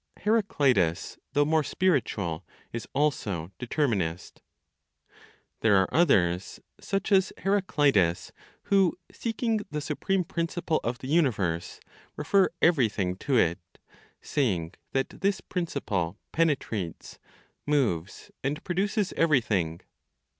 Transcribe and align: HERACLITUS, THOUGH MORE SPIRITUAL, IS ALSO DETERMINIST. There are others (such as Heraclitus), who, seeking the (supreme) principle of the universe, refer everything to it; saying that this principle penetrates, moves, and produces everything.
HERACLITUS, 0.21 1.19
THOUGH 1.33 1.45
MORE 1.45 1.63
SPIRITUAL, 1.63 2.43
IS 2.73 2.87
ALSO 2.95 3.51
DETERMINIST. 3.59 4.41
There 5.59 5.75
are 5.77 5.93
others 5.93 6.59
(such 6.79 7.11
as 7.11 7.31
Heraclitus), 7.43 8.31
who, 8.63 8.97
seeking 9.11 9.59
the 9.69 9.79
(supreme) 9.79 10.23
principle 10.23 10.79
of 10.83 10.97
the 10.97 11.07
universe, 11.07 11.79
refer 12.15 12.49
everything 12.63 13.15
to 13.17 13.37
it; 13.37 13.59
saying 14.23 14.73
that 14.93 15.21
this 15.21 15.39
principle 15.39 16.17
penetrates, 16.31 17.19
moves, 17.67 18.31
and 18.43 18.63
produces 18.63 19.13
everything. 19.15 19.81